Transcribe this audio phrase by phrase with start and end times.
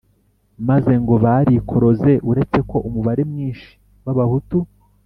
[0.67, 3.71] maze ngo barikoroze, uretse ko umubare mwinshi
[4.05, 4.57] w’abahutu